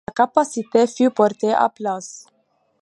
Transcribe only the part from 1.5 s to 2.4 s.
à places.